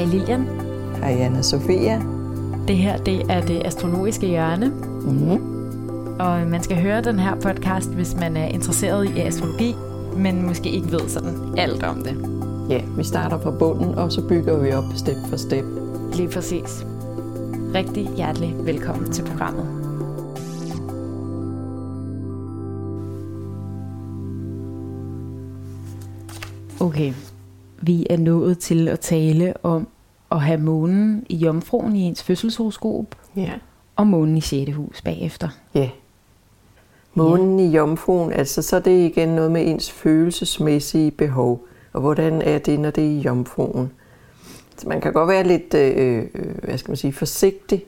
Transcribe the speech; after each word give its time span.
Hej 0.00 0.08
Lilian. 0.08 0.46
Hej 0.96 1.12
Anna 1.20 1.42
Sofia. 1.42 2.02
Det 2.68 2.76
her 2.76 2.96
det 2.96 3.22
er 3.30 3.40
det 3.40 3.62
astrologiske 3.64 4.26
hjørne. 4.26 4.68
Mm-hmm. 4.68 5.40
Og 6.20 6.46
man 6.46 6.62
skal 6.62 6.82
høre 6.82 7.02
den 7.02 7.18
her 7.18 7.34
podcast, 7.34 7.90
hvis 7.90 8.14
man 8.14 8.36
er 8.36 8.46
interesseret 8.46 9.10
i 9.16 9.20
astrologi, 9.20 9.74
men 10.16 10.46
måske 10.46 10.70
ikke 10.70 10.92
ved 10.92 11.08
sådan 11.08 11.58
alt 11.58 11.82
om 11.82 12.02
det. 12.02 12.16
Ja, 12.70 12.80
vi 12.96 13.04
starter 13.04 13.40
fra 13.40 13.50
bunden, 13.50 13.94
og 13.94 14.12
så 14.12 14.28
bygger 14.28 14.58
vi 14.58 14.72
op 14.72 14.84
step 14.96 15.16
for 15.28 15.36
step. 15.36 15.64
Lige 16.14 16.28
præcis. 16.28 16.86
Rigtig 17.74 18.10
hjertelig 18.16 18.54
velkommen 18.64 19.12
til 19.12 19.22
programmet. 19.22 19.66
Okay, 26.80 27.12
vi 27.80 28.06
er 28.10 28.16
nået 28.16 28.58
til 28.58 28.88
at 28.88 29.00
tale 29.00 29.54
om 29.62 29.88
at 30.32 30.40
have 30.40 30.60
månen 30.60 31.26
i 31.28 31.36
jomfruen 31.36 31.96
i 31.96 32.00
ens 32.00 32.22
fødselshoroskop, 32.22 33.14
Ja. 33.36 33.50
og 33.96 34.06
månen 34.06 34.36
i 34.36 34.40
6. 34.40 34.72
hus 34.74 35.02
bagefter. 35.02 35.48
Ja. 35.74 35.90
Månen 37.14 37.60
i 37.60 37.66
jomfruen, 37.76 38.32
altså 38.32 38.62
så 38.62 38.76
er 38.76 38.80
det 38.80 39.10
igen 39.10 39.28
noget 39.28 39.50
med 39.52 39.66
ens 39.70 39.90
følelsesmæssige 39.90 41.10
behov. 41.10 41.64
Og 41.92 42.00
hvordan 42.00 42.42
er 42.42 42.58
det, 42.58 42.80
når 42.80 42.90
det 42.90 43.04
er 43.04 43.08
i 43.08 43.18
jomfruen? 43.20 43.90
Så 44.76 44.88
man 44.88 45.00
kan 45.00 45.12
godt 45.12 45.28
være 45.28 45.44
lidt, 45.46 45.74
øh, 45.74 46.18
øh, 46.34 46.54
hvad 46.64 46.78
skal 46.78 46.90
man 46.90 46.96
sige, 46.96 47.12
forsigtig 47.12 47.84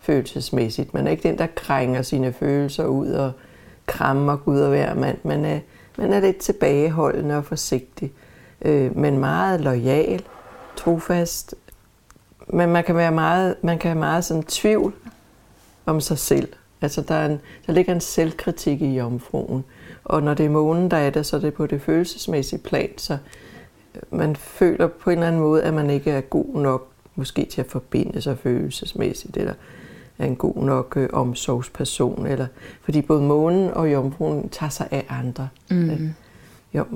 følelsesmæssigt. 0.00 0.94
Man 0.94 1.06
er 1.06 1.10
ikke 1.10 1.28
den, 1.28 1.38
der 1.38 1.46
krænger 1.56 2.02
sine 2.02 2.32
følelser 2.32 2.86
ud 2.86 3.08
og 3.08 3.32
krammer 3.86 4.36
Gud 4.36 4.60
og 4.60 4.68
hver 4.68 4.94
mand. 4.94 5.18
Man 5.22 5.44
er, 5.44 5.58
man 5.98 6.12
er 6.12 6.20
lidt 6.20 6.36
tilbageholdende 6.38 7.36
og 7.36 7.44
forsigtig, 7.44 8.12
øh, 8.62 8.96
men 8.96 9.18
meget 9.18 9.60
lojal, 9.60 10.22
trofast. 10.76 11.54
Men 12.48 12.68
man 12.68 12.84
kan 12.84 12.96
være 12.96 13.12
meget, 13.12 13.56
man 13.62 13.78
kan 13.78 13.88
have 13.90 13.98
meget 13.98 14.24
sådan 14.24 14.42
tvivl 14.42 14.94
om 15.86 16.00
sig 16.00 16.18
selv. 16.18 16.48
Altså 16.80 17.02
der, 17.02 17.14
er 17.14 17.26
en, 17.26 17.40
der 17.66 17.72
ligger 17.72 17.94
en 17.94 18.00
selvkritik 18.00 18.82
i 18.82 18.96
jomfruen. 18.96 19.64
Og 20.04 20.22
når 20.22 20.34
det 20.34 20.46
er 20.46 20.50
månen, 20.50 20.90
der 20.90 20.96
er 20.96 21.10
det, 21.10 21.26
så 21.26 21.36
er 21.36 21.40
det 21.40 21.54
på 21.54 21.66
det 21.66 21.82
følelsesmæssige 21.82 22.58
plan. 22.58 22.98
Så 22.98 23.18
man 24.10 24.36
føler 24.36 24.86
på 24.86 25.10
en 25.10 25.18
eller 25.18 25.26
anden 25.26 25.40
måde, 25.40 25.62
at 25.62 25.74
man 25.74 25.90
ikke 25.90 26.10
er 26.10 26.20
god 26.20 26.54
nok 26.54 26.88
måske 27.14 27.44
til 27.44 27.60
at 27.60 27.66
forbinde 27.66 28.22
sig 28.22 28.38
følelsesmæssigt, 28.38 29.36
eller 29.36 29.54
er 30.18 30.26
en 30.26 30.36
god 30.36 30.64
nok 30.64 30.96
øh, 30.96 31.08
omsorgsperson. 31.12 32.26
Eller, 32.26 32.46
fordi 32.82 33.02
både 33.02 33.22
månen 33.22 33.70
og 33.70 33.92
jomfruen 33.92 34.48
tager 34.48 34.70
sig 34.70 34.88
af 34.90 35.06
andre. 35.08 35.48
Mm. 35.70 35.90
Jom, 35.90 36.14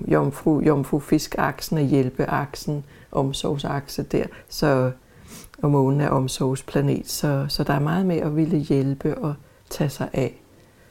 jomfru, 0.08 0.60
jomfru 0.60 0.98
fiskaksen 0.98 1.88
hjælpeaksen, 1.88 2.84
omsorgsakse 3.12 4.02
der. 4.02 4.24
Så, 4.48 4.90
og 5.62 5.70
månen 5.70 6.00
er 6.00 6.08
omsorgsplanet, 6.08 7.08
så, 7.10 7.46
så 7.48 7.64
der 7.64 7.72
er 7.72 7.80
meget 7.80 8.06
med 8.06 8.16
at 8.16 8.36
ville 8.36 8.58
hjælpe 8.58 9.18
og 9.18 9.34
tage 9.70 9.90
sig 9.90 10.08
af. 10.12 10.40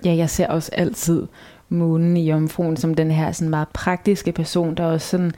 Ja, 0.05 0.15
jeg 0.15 0.29
ser 0.29 0.47
også 0.47 0.71
altid 0.73 1.27
månen 1.69 2.17
i 2.17 2.29
jomfruen 2.29 2.77
som 2.77 2.93
den 2.93 3.11
her 3.11 3.31
sådan 3.31 3.49
meget 3.49 3.67
praktiske 3.73 4.31
person, 4.31 4.75
der 4.75 4.85
også 4.85 5.07
sådan 5.07 5.31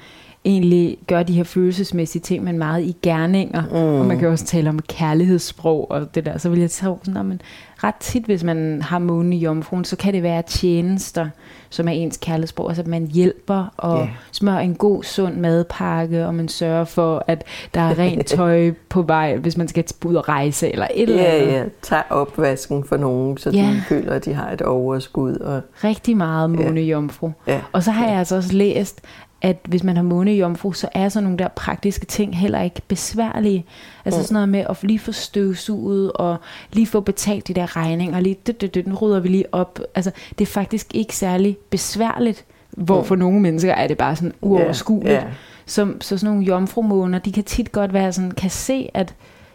egentlig 0.45 0.97
gør 1.07 1.23
de 1.23 1.33
her 1.33 1.43
følelsesmæssige 1.43 2.21
ting, 2.21 2.43
men 2.43 2.57
meget 2.57 2.83
i 2.83 2.95
gerninger. 3.01 3.63
Mm. 3.71 3.99
Og 3.99 4.05
man 4.05 4.19
kan 4.19 4.27
også 4.27 4.45
tale 4.45 4.69
om 4.69 4.79
kærlighedssprog 4.79 5.91
og 5.91 6.15
det 6.15 6.25
der. 6.25 6.37
Så 6.37 6.49
vil 6.49 6.59
jeg 6.59 6.71
tro 6.71 6.99
sådan, 7.03 7.25
men 7.25 7.41
ret 7.83 7.95
tit, 7.99 8.25
hvis 8.25 8.43
man 8.43 8.81
har 8.81 8.99
månen 8.99 9.33
i 9.33 9.37
jomfruen, 9.37 9.85
så 9.85 9.95
kan 9.95 10.13
det 10.13 10.23
være 10.23 10.41
tjenester, 10.41 11.29
som 11.69 11.87
er 11.87 11.91
ens 11.91 12.17
kærlighedssprog. 12.17 12.67
Altså, 12.69 12.81
at 12.81 12.87
man 12.87 13.07
hjælper 13.07 13.73
og 13.77 13.97
yeah. 13.99 14.09
smører 14.31 14.59
en 14.59 14.75
god, 14.75 15.03
sund 15.03 15.35
madpakke, 15.35 16.25
og 16.25 16.35
man 16.35 16.47
sørger 16.47 16.85
for, 16.85 17.23
at 17.27 17.43
der 17.73 17.81
er 17.81 17.99
rent 17.99 18.25
tøj 18.37 18.71
på 18.89 19.01
vej, 19.01 19.35
hvis 19.37 19.57
man 19.57 19.67
skal 19.67 19.85
ud 20.05 20.15
og 20.15 20.29
rejse, 20.29 20.71
eller 20.71 20.87
et 20.95 21.09
eller 21.09 21.23
Ja, 21.23 21.29
andet. 21.37 21.53
ja. 21.53 21.63
Tag 21.81 22.03
opvasken 22.09 22.83
for 22.83 22.97
nogen, 22.97 23.37
så 23.37 23.49
Ja. 23.49 23.57
de 23.61 23.81
føler, 23.89 24.13
at 24.13 24.25
de 24.25 24.33
har 24.33 24.51
et 24.51 24.61
overskud. 24.61 25.35
Og, 25.35 25.61
Rigtig 25.83 26.17
meget 26.17 26.49
måne 26.49 26.81
jomfru. 26.81 27.31
ja. 27.47 27.61
Og 27.71 27.83
så 27.83 27.91
har 27.91 28.07
jeg 28.07 28.17
altså 28.19 28.35
også 28.35 28.53
læst, 28.53 29.01
at 29.41 29.57
hvis 29.67 29.83
man 29.83 29.95
har 29.95 30.03
måne 30.03 30.35
i 30.35 30.39
jomfru, 30.39 30.71
så 30.73 30.87
er 30.91 31.09
sådan 31.09 31.23
nogle 31.23 31.37
der 31.37 31.47
praktiske 31.47 32.05
ting 32.05 32.37
heller 32.37 32.61
ikke 32.61 32.81
besværlige. 32.87 33.65
Altså 34.05 34.19
Mm. 34.19 34.23
sådan 34.23 34.33
noget 34.33 34.49
med 34.49 34.65
at 34.69 34.77
lige 34.83 34.99
få 34.99 35.11
støvsuget, 35.11 36.11
og 36.11 36.37
lige 36.73 36.87
få 36.87 36.99
betalt 36.99 37.47
de 37.47 37.53
der 37.53 37.75
regninger, 37.75 38.19
lige 38.19 38.37
det, 38.47 38.61
det, 38.61 38.73
det, 38.75 38.85
den 38.85 38.95
rydder 38.95 39.19
vi 39.19 39.27
lige 39.29 39.45
op. 39.51 39.79
Altså 39.95 40.11
det 40.39 40.45
er 40.47 40.51
faktisk 40.51 40.95
ikke 40.95 41.15
særlig 41.15 41.57
besværligt, 41.69 42.45
hvor 42.71 42.99
Mm. 42.99 43.05
for 43.05 43.15
nogle 43.15 43.39
mennesker 43.39 43.73
er 43.73 43.87
det 43.87 43.97
bare 43.97 44.15
sådan 44.15 44.33
uoverskueligt. 44.41 45.13
Ja, 45.13 45.19
ja. 45.19 45.27
Så, 45.65 45.93
så 46.01 46.17
sådan 46.17 46.33
nogle 46.33 46.47
jomfrumåner, 46.47 47.19
de 47.19 47.31
kan 47.31 47.43
tit 47.43 47.71
godt 47.71 47.93
være 47.93 48.13
sådan, 48.13 48.31
kan 48.31 48.49
se, 48.49 48.89
at 48.93 49.13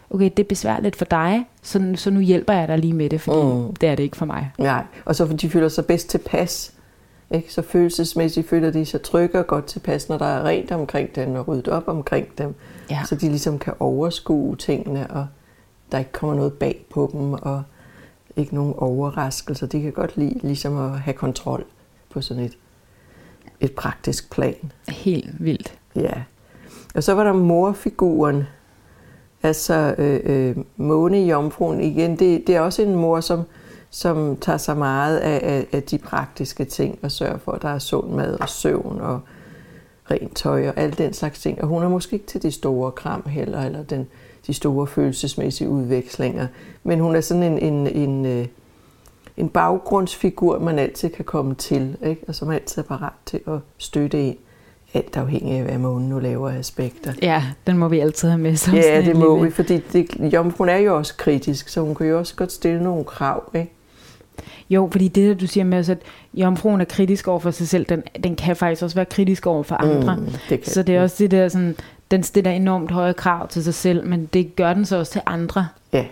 okay, 0.09 0.29
det 0.37 0.43
er 0.43 0.47
besværligt 0.47 0.95
for 0.95 1.05
dig, 1.05 1.45
så, 1.61 1.91
så 1.95 2.09
nu 2.11 2.19
hjælper 2.19 2.53
jeg 2.53 2.67
dig 2.67 2.79
lige 2.79 2.93
med 2.93 3.09
det, 3.09 3.21
fordi 3.21 3.41
Mm. 3.41 3.47
mm. 3.67 3.75
det 3.75 3.89
er 3.89 3.95
det 3.95 4.03
ikke 4.03 4.17
for 4.17 4.25
mig. 4.25 4.51
Nej, 4.59 4.83
og 5.05 5.15
så 5.15 5.25
de 5.25 5.49
føler 5.49 5.69
sig 5.69 5.85
bedst 5.85 6.09
tilpas. 6.09 6.71
Ikke? 7.31 7.53
Så 7.53 7.61
følelsesmæssigt 7.61 8.49
føler 8.49 8.71
de 8.71 8.85
sig 8.85 9.01
trygge 9.01 9.39
og 9.39 9.47
godt 9.47 9.65
tilpas, 9.65 10.09
når 10.09 10.17
der 10.17 10.25
er 10.25 10.43
rent 10.43 10.71
omkring 10.71 11.15
dem 11.15 11.35
og 11.35 11.47
ryddet 11.47 11.67
op 11.67 11.87
omkring 11.87 12.27
dem. 12.37 12.55
Ja. 12.89 13.01
Så 13.05 13.15
de 13.15 13.29
ligesom 13.29 13.59
kan 13.59 13.73
overskue 13.79 14.55
tingene, 14.55 15.07
og 15.11 15.27
der 15.91 15.97
ikke 15.97 16.11
kommer 16.11 16.35
noget 16.35 16.53
bag 16.53 16.85
på 16.89 17.09
dem, 17.13 17.33
og 17.33 17.63
ikke 18.35 18.55
nogen 18.55 18.73
overraskelser. 18.77 19.67
De 19.67 19.81
kan 19.81 19.91
godt 19.91 20.17
lide 20.17 20.39
ligesom 20.43 20.77
at 20.77 20.99
have 20.99 21.13
kontrol 21.13 21.65
på 22.09 22.21
sådan 22.21 22.43
et, 22.43 22.57
et 23.59 23.71
praktisk 23.71 24.31
plan. 24.31 24.71
Helt 24.89 25.43
vildt. 25.43 25.77
Ja. 25.95 26.13
Og 26.95 27.03
så 27.03 27.13
var 27.13 27.23
der 27.23 27.33
morfiguren. 27.33 28.43
Altså 29.43 29.95
øh, 29.97 30.19
øh, 30.23 30.55
måne 30.77 31.23
i 31.23 31.29
jomfruen 31.29 31.81
igen. 31.81 32.19
Det, 32.19 32.47
det 32.47 32.55
er 32.55 32.59
også 32.59 32.81
en 32.81 32.95
mor, 32.95 33.19
som, 33.19 33.43
som 33.95 34.37
tager 34.41 34.57
sig 34.57 34.77
meget 34.77 35.17
af, 35.17 35.39
af, 35.43 35.67
af 35.71 35.83
de 35.83 35.97
praktiske 35.97 36.65
ting 36.65 36.99
og 37.01 37.11
sørger 37.11 37.37
for, 37.37 37.51
at 37.51 37.61
der 37.61 37.69
er 37.69 37.79
sund 37.79 38.09
mad 38.09 38.37
og 38.39 38.49
søvn 38.49 39.01
og 39.01 39.19
rent 40.11 40.35
tøj 40.35 40.67
og 40.67 40.73
alt 40.77 40.97
den 40.97 41.13
slags 41.13 41.39
ting. 41.41 41.61
Og 41.61 41.67
hun 41.67 41.83
er 41.83 41.89
måske 41.89 42.13
ikke 42.13 42.25
til 42.25 42.41
de 42.43 42.51
store 42.51 42.91
kram 42.91 43.23
heller, 43.29 43.61
eller 43.61 43.83
den, 43.83 44.07
de 44.47 44.53
store 44.53 44.87
følelsesmæssige 44.87 45.69
udvekslinger. 45.69 46.47
Men 46.83 46.99
hun 46.99 47.15
er 47.15 47.21
sådan 47.21 47.43
en, 47.43 47.59
en, 47.59 47.87
en, 47.87 48.25
øh, 48.25 48.45
en 49.37 49.49
baggrundsfigur, 49.49 50.59
man 50.59 50.79
altid 50.79 51.09
kan 51.09 51.25
komme 51.25 51.55
til, 51.55 51.97
ikke? 52.05 52.21
og 52.27 52.35
som 52.35 52.49
altid 52.49 52.81
er 52.81 52.85
parat 52.87 53.13
til 53.25 53.39
at 53.47 53.59
støtte 53.77 54.21
en. 54.21 54.37
Alt 54.93 55.17
afhængig 55.17 55.57
af, 55.57 55.63
hvad 55.63 55.77
månen 55.77 56.09
nu 56.09 56.19
laver 56.19 56.49
af 56.49 56.57
aspekter. 56.57 57.13
Ja, 57.21 57.43
den 57.67 57.77
må 57.77 57.87
vi 57.87 57.99
altid 57.99 58.29
have 58.29 58.41
med 58.41 58.55
som 58.55 58.73
Ja, 58.73 59.01
det 59.01 59.15
må 59.15 59.35
lille- 59.35 59.45
vi, 59.49 59.51
fordi 59.51 59.77
det, 59.93 60.33
jomfruen 60.33 60.69
er 60.69 60.77
jo 60.77 60.97
også 60.97 61.13
kritisk, 61.17 61.69
så 61.69 61.81
hun 61.81 61.95
kan 61.95 62.07
jo 62.07 62.17
også 62.19 62.35
godt 62.35 62.51
stille 62.51 62.83
nogle 62.83 63.03
krav. 63.03 63.51
Ikke? 63.55 63.71
Jo, 64.69 64.89
fordi 64.91 65.07
det, 65.07 65.29
der 65.29 65.35
du 65.35 65.47
siger 65.47 65.63
med, 65.63 65.89
at 65.89 65.97
jomfruen 66.33 66.81
er 66.81 66.85
kritisk 66.85 67.27
over 67.27 67.39
for 67.39 67.51
sig 67.51 67.67
selv, 67.67 67.85
den, 67.85 68.03
den 68.23 68.35
kan 68.35 68.55
faktisk 68.55 68.83
også 68.83 68.95
være 68.95 69.05
kritisk 69.05 69.47
over 69.47 69.63
for 69.63 69.75
andre. 69.75 70.15
Mm, 70.15 70.25
det 70.49 70.61
kan 70.61 70.71
Så 70.73 70.83
det 70.83 70.95
er 70.95 71.01
også 71.01 71.15
det 71.19 71.31
der 71.31 71.47
sådan, 71.49 71.75
den 72.11 72.23
stiller 72.23 72.51
enormt 72.51 72.91
høje 72.91 73.13
krav 73.13 73.47
til 73.47 73.63
sig 73.63 73.73
selv, 73.73 74.07
men 74.07 74.29
det 74.33 74.55
gør 74.55 74.73
den 74.73 74.85
så 74.85 74.97
også 74.97 75.11
til 75.11 75.21
andre. 75.25 75.67
Ja, 75.93 76.05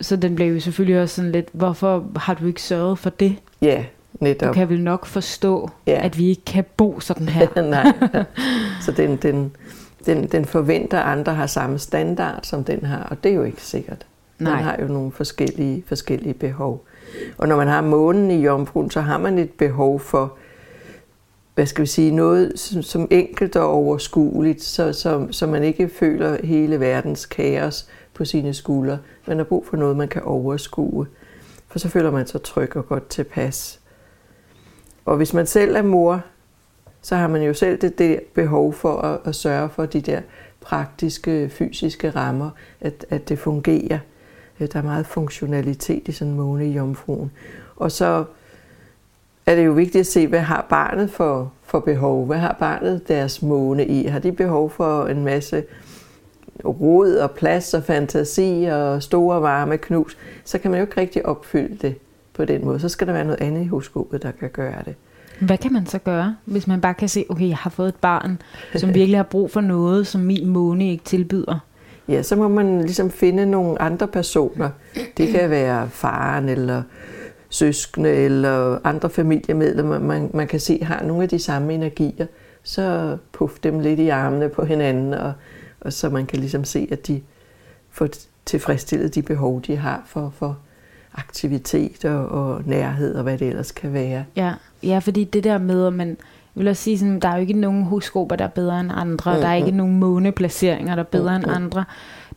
Så 0.00 0.16
den 0.16 0.34
bliver 0.34 0.50
jo 0.50 0.60
selvfølgelig 0.60 1.00
også 1.02 1.14
sådan 1.14 1.32
lidt, 1.32 1.48
hvorfor 1.52 2.04
har 2.16 2.34
du 2.34 2.46
ikke 2.46 2.62
sørget 2.62 2.98
for 2.98 3.10
det? 3.10 3.36
ja 3.62 3.84
Du 4.20 4.24
netop. 4.24 4.54
kan 4.54 4.68
vel 4.68 4.80
nok 4.80 5.06
forstå, 5.06 5.70
Ja. 5.86 6.00
at 6.04 6.18
vi 6.18 6.28
ikke 6.28 6.44
kan 6.44 6.64
bo 6.76 7.00
sådan 7.00 7.28
her. 7.28 7.62
Nej. 7.70 7.92
Så 8.80 8.92
den, 8.92 9.16
den, 9.16 9.52
den, 10.06 10.26
den 10.26 10.44
forventer, 10.44 11.00
at 11.00 11.18
andre 11.18 11.34
har 11.34 11.46
samme 11.46 11.78
standard, 11.78 12.40
som 12.42 12.64
den 12.64 12.84
har, 12.84 13.02
og 13.10 13.24
det 13.24 13.30
er 13.32 13.36
jo 13.36 13.42
ikke 13.42 13.62
sikkert. 13.62 14.06
Nej. 14.38 14.54
Man 14.54 14.64
har 14.64 14.76
jo 14.82 14.86
nogle 14.86 15.12
forskellige, 15.12 15.84
forskellige 15.86 16.34
behov. 16.34 16.84
Og 17.38 17.48
når 17.48 17.56
man 17.56 17.68
har 17.68 17.80
månen 17.80 18.30
i 18.30 18.44
jomfruen, 18.44 18.90
så 18.90 19.00
har 19.00 19.18
man 19.18 19.38
et 19.38 19.50
behov 19.50 20.00
for, 20.00 20.36
hvad 21.54 21.66
skal 21.66 21.82
vi 21.82 21.86
sige, 21.86 22.10
noget 22.10 22.52
som, 22.58 22.82
som 22.82 23.08
enkelt 23.10 23.56
og 23.56 23.68
overskueligt, 23.68 24.62
så, 24.62 24.92
så, 24.92 25.26
så 25.30 25.46
man 25.46 25.62
ikke 25.62 25.88
føler 25.88 26.46
hele 26.46 26.80
verdens 26.80 27.26
kaos 27.26 27.88
på 28.14 28.24
sine 28.24 28.54
skuldre. 28.54 28.98
Man 29.26 29.36
har 29.36 29.44
brug 29.44 29.66
for 29.66 29.76
noget, 29.76 29.96
man 29.96 30.08
kan 30.08 30.22
overskue, 30.22 31.06
for 31.68 31.78
så 31.78 31.88
føler 31.88 32.10
man 32.10 32.26
sig 32.26 32.42
tryg 32.42 32.76
og 32.76 32.86
godt 32.86 33.08
tilpas. 33.08 33.80
Og 35.04 35.16
hvis 35.16 35.34
man 35.34 35.46
selv 35.46 35.76
er 35.76 35.82
mor, 35.82 36.22
så 37.02 37.16
har 37.16 37.28
man 37.28 37.42
jo 37.42 37.54
selv 37.54 37.80
det, 37.80 37.98
det 37.98 38.20
behov 38.34 38.72
for 38.72 38.98
at, 38.98 39.20
at 39.24 39.34
sørge 39.34 39.68
for 39.68 39.86
de 39.86 40.00
der 40.00 40.20
praktiske, 40.60 41.48
fysiske 41.48 42.10
rammer, 42.10 42.50
at, 42.80 43.06
at 43.10 43.28
det 43.28 43.38
fungerer. 43.38 43.98
Øh, 44.62 44.68
der 44.72 44.78
er 44.78 44.82
meget 44.82 45.06
funktionalitet 45.06 46.08
i 46.08 46.12
sådan 46.12 46.30
en 46.30 46.36
måne 46.36 46.68
i 46.68 46.72
jomfruen. 46.72 47.30
Og 47.76 47.92
så 47.92 48.24
er 49.46 49.54
det 49.54 49.66
jo 49.66 49.72
vigtigt 49.72 50.00
at 50.00 50.06
se, 50.06 50.26
hvad 50.26 50.40
har 50.40 50.66
barnet 50.70 51.10
for, 51.10 51.52
for 51.62 51.80
behov? 51.80 52.26
Hvad 52.26 52.38
har 52.38 52.56
barnet 52.58 53.08
deres 53.08 53.42
måne 53.42 53.86
i? 53.86 54.06
Har 54.06 54.18
de 54.18 54.32
behov 54.32 54.70
for 54.70 55.06
en 55.06 55.24
masse 55.24 55.64
rod 56.64 57.14
og 57.14 57.30
plads 57.30 57.74
og 57.74 57.82
fantasi 57.82 58.64
og 58.72 59.02
store 59.02 59.42
varme 59.42 59.78
knus? 59.78 60.16
Så 60.44 60.58
kan 60.58 60.70
man 60.70 60.80
jo 60.80 60.86
ikke 60.86 61.00
rigtig 61.00 61.26
opfylde 61.26 61.76
det 61.82 61.94
på 62.34 62.44
den 62.44 62.64
måde. 62.64 62.80
Så 62.80 62.88
skal 62.88 63.06
der 63.06 63.12
være 63.12 63.24
noget 63.24 63.40
andet 63.40 63.62
i 63.62 63.66
horoskopet, 63.66 64.22
der 64.22 64.30
kan 64.30 64.50
gøre 64.50 64.82
det. 64.84 64.94
Hvad 65.40 65.58
kan 65.58 65.72
man 65.72 65.86
så 65.86 65.98
gøre, 65.98 66.36
hvis 66.44 66.66
man 66.66 66.80
bare 66.80 66.94
kan 66.94 67.08
se, 67.08 67.24
okay, 67.28 67.48
jeg 67.48 67.56
har 67.56 67.70
fået 67.70 67.88
et 67.88 67.94
barn, 67.94 68.42
som 68.76 68.94
virkelig 68.94 69.18
har 69.18 69.22
brug 69.22 69.50
for 69.50 69.60
noget, 69.60 70.06
som 70.06 70.20
min 70.20 70.46
måne 70.46 70.90
ikke 70.90 71.04
tilbyder? 71.04 71.58
Ja, 72.08 72.22
så 72.22 72.36
må 72.36 72.48
man 72.48 72.80
ligesom 72.80 73.10
finde 73.10 73.46
nogle 73.46 73.82
andre 73.82 74.08
personer. 74.08 74.70
Det 75.16 75.28
kan 75.28 75.50
være 75.50 75.88
faren 75.90 76.48
eller 76.48 76.82
søskende 77.48 78.10
eller 78.10 78.78
andre 78.84 79.10
familiemedlemmer, 79.10 79.98
man, 79.98 80.30
man 80.34 80.46
kan 80.46 80.60
se 80.60 80.84
har 80.84 81.02
nogle 81.02 81.22
af 81.22 81.28
de 81.28 81.38
samme 81.38 81.74
energier. 81.74 82.26
Så 82.62 83.16
puff 83.32 83.58
dem 83.62 83.80
lidt 83.80 84.00
i 84.00 84.08
armene 84.08 84.48
på 84.48 84.64
hinanden, 84.64 85.14
og, 85.14 85.32
og 85.80 85.92
så 85.92 86.08
man 86.10 86.26
kan 86.26 86.38
ligesom 86.38 86.64
se, 86.64 86.88
at 86.90 87.06
de 87.06 87.22
får 87.90 88.08
tilfredsstillet 88.46 89.14
de 89.14 89.22
behov, 89.22 89.62
de 89.62 89.76
har 89.76 90.02
for, 90.06 90.32
for 90.38 90.58
aktivitet 91.14 92.04
og, 92.04 92.26
og 92.26 92.62
nærhed 92.66 93.14
og 93.14 93.22
hvad 93.22 93.38
det 93.38 93.48
ellers 93.48 93.72
kan 93.72 93.92
være. 93.92 94.24
Ja, 94.36 94.52
ja 94.82 94.98
fordi 94.98 95.24
det 95.24 95.44
der 95.44 95.58
med, 95.58 95.86
at 95.86 95.92
man 95.92 96.16
vil 96.54 96.68
også 96.68 96.82
sige, 96.82 96.98
sådan, 96.98 97.20
der 97.20 97.28
er 97.28 97.34
jo 97.34 97.40
ikke 97.40 97.52
nogen 97.52 97.82
horoskoper, 97.84 98.36
der 98.36 98.44
er 98.44 98.48
bedre 98.48 98.80
end 98.80 98.90
andre. 98.94 99.30
Mm-hmm. 99.30 99.42
Der 99.42 99.48
er 99.48 99.54
ikke 99.54 99.70
nogen 99.70 100.00
måneplaceringer, 100.00 100.94
der 100.94 101.02
er 101.02 101.06
bedre 101.06 101.38
mm-hmm. 101.38 101.50
end 101.50 101.64
andre. 101.64 101.84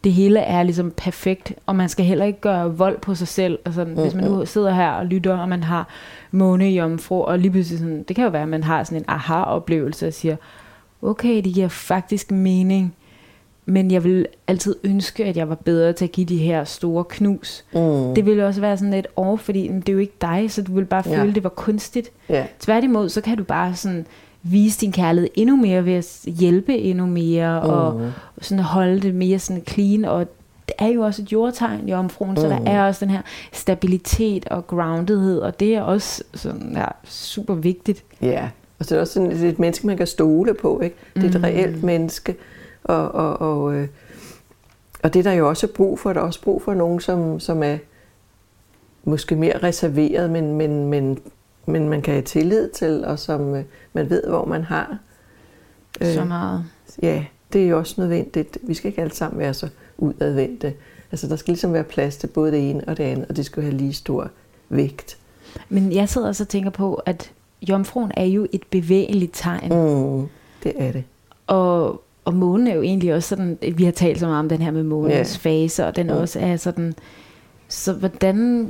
Det 0.03 0.13
hele 0.13 0.39
er 0.39 0.63
ligesom 0.63 0.93
perfekt, 0.97 1.53
og 1.65 1.75
man 1.75 1.89
skal 1.89 2.05
heller 2.05 2.25
ikke 2.25 2.41
gøre 2.41 2.77
vold 2.77 2.99
på 2.99 3.15
sig 3.15 3.27
selv. 3.27 3.59
Altså, 3.65 3.83
mm-hmm. 3.83 4.01
Hvis 4.01 4.13
man 4.13 4.23
nu 4.23 4.45
sidder 4.45 4.73
her 4.73 4.89
og 4.89 5.05
lytter, 5.05 5.37
og 5.37 5.49
man 5.49 5.63
har 5.63 5.87
måne 6.31 6.71
i 6.71 6.81
omfru, 6.81 7.21
og 7.23 7.39
lige 7.39 7.51
pludselig 7.51 7.79
sådan, 7.79 8.03
det 8.03 8.15
kan 8.15 8.25
jo 8.25 8.29
være, 8.29 8.43
at 8.43 8.49
man 8.49 8.63
har 8.63 8.83
sådan 8.83 8.97
en 8.97 9.05
aha-oplevelse 9.07 10.07
og 10.07 10.13
siger, 10.13 10.35
okay, 11.01 11.35
det 11.35 11.53
giver 11.53 11.67
faktisk 11.67 12.31
mening 12.31 12.95
men 13.65 13.91
jeg 13.91 14.03
vil 14.03 14.27
altid 14.47 14.75
ønske, 14.83 15.25
at 15.25 15.37
jeg 15.37 15.49
var 15.49 15.55
bedre 15.55 15.93
til 15.93 16.05
at 16.05 16.11
give 16.11 16.25
de 16.25 16.37
her 16.37 16.63
store 16.63 17.03
knus. 17.03 17.65
Mm. 17.73 18.15
Det 18.15 18.25
ville 18.25 18.45
også 18.45 18.61
være 18.61 18.77
sådan 18.77 18.93
lidt 18.93 19.07
over, 19.15 19.37
fordi 19.37 19.67
det 19.67 19.89
er 19.89 19.93
jo 19.93 19.99
ikke 19.99 20.15
dig, 20.21 20.51
så 20.51 20.61
du 20.61 20.75
vil 20.75 20.85
bare 20.85 21.03
føle, 21.03 21.21
ja. 21.21 21.31
det 21.31 21.43
var 21.43 21.49
kunstigt. 21.49 22.11
Ja. 22.29 22.45
Tværtimod, 22.59 23.09
så 23.09 23.21
kan 23.21 23.37
du 23.37 23.43
bare 23.43 23.75
sådan 23.75 24.05
vise 24.43 24.81
din 24.81 24.91
kærlighed 24.91 25.29
endnu 25.35 25.55
mere 25.55 25.85
ved 25.85 25.93
at 25.93 26.19
hjælpe 26.25 26.77
endnu 26.77 27.05
mere, 27.05 27.61
mm. 27.63 27.69
og 27.69 28.11
sådan 28.41 28.63
holde 28.63 29.01
det 29.01 29.15
mere 29.15 29.39
sådan 29.39 29.63
clean, 29.67 30.05
og 30.05 30.27
det 30.67 30.75
er 30.79 30.87
jo 30.87 31.01
også 31.01 31.21
et 31.21 31.31
jordtegn 31.31 31.89
i 31.89 31.93
omfruen, 31.93 32.31
mm. 32.31 32.37
så 32.37 32.47
der 32.47 32.59
mm. 32.59 32.67
er 32.67 32.83
også 32.83 33.05
den 33.05 33.13
her 33.13 33.21
stabilitet 33.53 34.47
og 34.47 34.67
groundedhed, 34.67 35.39
og 35.39 35.59
det 35.59 35.75
er 35.75 35.81
også 35.81 36.23
sådan, 36.33 36.71
ja, 36.75 36.85
super 37.03 37.53
vigtigt. 37.53 38.03
Ja, 38.21 38.49
og 38.79 38.85
så 38.85 38.95
er 38.95 38.97
det 38.97 39.01
også 39.01 39.13
sådan, 39.13 39.29
det 39.29 39.43
er 39.43 39.49
et 39.49 39.59
menneske, 39.59 39.87
man 39.87 39.97
kan 39.97 40.07
stole 40.07 40.53
på, 40.53 40.79
ikke? 40.83 40.95
Det 41.15 41.23
er 41.23 41.27
et 41.27 41.35
mm. 41.35 41.43
reelt 41.43 41.83
menneske, 41.83 42.35
og, 42.85 43.11
og, 43.11 43.41
og, 43.41 43.73
øh, 43.73 43.87
og 45.03 45.13
det 45.13 45.19
er 45.19 45.23
der 45.23 45.33
jo 45.33 45.49
også 45.49 45.67
brug 45.67 45.99
for. 45.99 46.13
Der 46.13 46.19
er 46.19 46.25
også 46.25 46.41
brug 46.41 46.61
for 46.61 46.73
nogen, 46.73 46.99
som, 46.99 47.39
som 47.39 47.63
er 47.63 47.77
måske 49.03 49.35
mere 49.35 49.63
reserveret, 49.63 50.29
men, 50.29 50.57
men, 50.57 50.89
men, 50.89 51.19
men 51.65 51.89
man 51.89 52.01
kan 52.01 52.13
have 52.13 52.23
tillid 52.23 52.69
til, 52.69 53.05
og 53.05 53.19
som 53.19 53.55
øh, 53.55 53.63
man 53.93 54.09
ved, 54.09 54.23
hvor 54.27 54.45
man 54.45 54.63
har. 54.63 54.97
Så 56.01 56.21
øh, 56.21 56.27
meget. 56.27 56.65
Ja, 57.01 57.25
det 57.53 57.63
er 57.63 57.67
jo 57.67 57.77
også 57.77 58.01
nødvendigt. 58.01 58.57
Vi 58.61 58.73
skal 58.73 58.87
ikke 58.87 59.01
alle 59.01 59.15
sammen 59.15 59.39
være 59.39 59.53
så 59.53 59.69
udadvendte. 59.97 60.73
Altså, 61.11 61.27
der 61.27 61.35
skal 61.35 61.51
ligesom 61.51 61.73
være 61.73 61.83
plads 61.83 62.17
til 62.17 62.27
både 62.27 62.51
det 62.51 62.69
ene 62.69 62.83
og 62.87 62.97
det 62.97 63.03
andet, 63.03 63.25
og 63.29 63.35
det 63.35 63.45
skal 63.45 63.63
have 63.63 63.75
lige 63.75 63.93
stor 63.93 64.29
vægt. 64.69 65.17
Men 65.69 65.91
jeg 65.91 66.09
sidder 66.09 66.27
også 66.27 66.43
og 66.43 66.47
tænker 66.47 66.69
på, 66.69 66.93
at 66.93 67.31
jomfruen 67.69 68.11
er 68.17 68.25
jo 68.25 68.47
et 68.51 68.63
bevægeligt 68.69 69.31
tegn. 69.33 69.69
Mm, 69.73 70.27
det 70.63 70.73
er 70.75 70.91
det. 70.91 71.03
Og 71.47 72.01
og 72.25 72.33
månen 72.33 72.67
er 72.67 72.75
jo 72.75 72.81
egentlig 72.81 73.13
også 73.13 73.29
sådan, 73.29 73.57
vi 73.75 73.83
har 73.83 73.91
talt 73.91 74.19
så 74.19 74.25
meget 74.25 74.39
om 74.39 74.49
den 74.49 74.61
her 74.61 74.71
med 74.71 74.83
månens 74.83 75.33
yeah. 75.33 75.39
fase, 75.39 75.85
og 75.85 75.95
den 75.95 76.07
yeah. 76.07 76.21
også 76.21 76.39
er 76.39 76.55
sådan, 76.55 76.93
så 77.67 77.93
hvordan, 77.93 78.69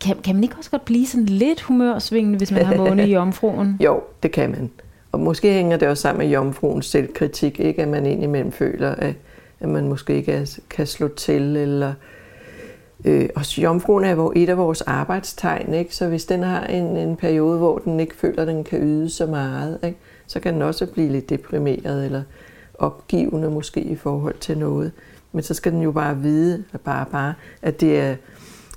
kan, 0.00 0.16
kan 0.24 0.34
man 0.34 0.44
ikke 0.44 0.56
også 0.58 0.70
godt 0.70 0.84
blive 0.84 1.06
sådan 1.06 1.26
lidt 1.26 1.60
humørsvingende, 1.60 2.38
hvis 2.38 2.50
man 2.50 2.64
har 2.64 2.76
måne 2.76 3.08
i 3.08 3.12
jomfruen? 3.14 3.76
jo, 3.80 4.00
det 4.22 4.32
kan 4.32 4.50
man. 4.50 4.70
Og 5.12 5.20
måske 5.20 5.52
hænger 5.52 5.76
det 5.76 5.88
også 5.88 6.00
sammen 6.00 6.26
med 6.26 6.32
jomfruens 6.32 6.86
selvkritik, 6.86 7.60
ikke? 7.60 7.82
at 7.82 7.88
man 7.88 8.06
indimellem 8.06 8.52
føler, 8.52 8.90
at, 8.90 9.14
at 9.60 9.68
man 9.68 9.88
måske 9.88 10.16
ikke 10.16 10.46
kan 10.70 10.86
slå 10.86 11.08
til, 11.08 11.56
eller... 11.56 11.92
Øh, 13.04 13.28
og 13.34 13.58
jomfruen 13.58 14.04
er 14.04 14.30
et 14.36 14.48
af 14.48 14.58
vores 14.58 14.80
arbejdstegn, 14.80 15.74
ikke? 15.74 15.96
så 15.96 16.08
hvis 16.08 16.24
den 16.24 16.42
har 16.42 16.64
en, 16.66 16.96
en 16.96 17.16
periode, 17.16 17.58
hvor 17.58 17.78
den 17.78 18.00
ikke 18.00 18.16
føler, 18.16 18.42
at 18.42 18.48
den 18.48 18.64
kan 18.64 18.82
yde 18.82 19.10
så 19.10 19.26
meget, 19.26 19.78
ikke? 19.84 19.98
så 20.26 20.40
kan 20.40 20.54
den 20.54 20.62
også 20.62 20.86
blive 20.86 21.08
lidt 21.08 21.30
deprimeret, 21.30 22.04
eller 22.04 22.22
opgivende 22.78 23.50
måske 23.50 23.80
i 23.80 23.96
forhold 23.96 24.38
til 24.40 24.58
noget. 24.58 24.92
Men 25.32 25.42
så 25.42 25.54
skal 25.54 25.72
den 25.72 25.82
jo 25.82 25.92
bare 25.92 26.18
vide, 26.18 26.64
at, 26.72 26.80
bare, 26.80 27.06
bare, 27.12 27.34
at 27.62 27.80
det 27.80 28.00
er 28.00 28.16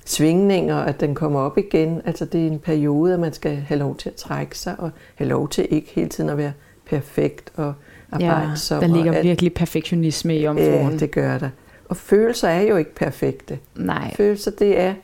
svingninger, 0.04 0.76
at 0.76 1.00
den 1.00 1.14
kommer 1.14 1.40
op 1.40 1.58
igen. 1.58 2.02
Altså 2.04 2.24
det 2.24 2.42
er 2.42 2.46
en 2.46 2.58
periode, 2.58 3.14
at 3.14 3.20
man 3.20 3.32
skal 3.32 3.56
have 3.56 3.78
lov 3.78 3.96
til 3.96 4.08
at 4.08 4.14
trække 4.14 4.58
sig, 4.58 4.74
og 4.78 4.90
have 5.14 5.28
lov 5.28 5.48
til 5.48 5.66
ikke 5.70 5.90
hele 5.94 6.08
tiden 6.08 6.30
at 6.30 6.36
være 6.36 6.52
perfekt 6.86 7.52
og 7.56 7.74
arbejdsom. 8.12 8.82
Ja, 8.82 8.86
der 8.86 8.94
ligger 8.94 9.22
virkelig 9.22 9.54
perfektionisme 9.54 10.38
i 10.38 10.46
omformen. 10.46 10.92
Ja, 10.92 10.96
det 10.96 11.10
gør 11.10 11.38
der. 11.38 11.48
Og 11.88 11.96
følelser 11.96 12.48
er 12.48 12.60
jo 12.60 12.76
ikke 12.76 12.94
perfekte. 12.94 13.58
Nej. 13.76 14.14
Følelser, 14.16 14.50
det 14.50 14.80
er, 14.80 14.94